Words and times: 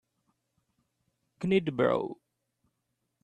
Knit 1.39 1.69
brow 1.77 2.17